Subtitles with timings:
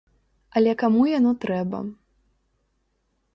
[0.61, 1.83] Але каму яно трэба?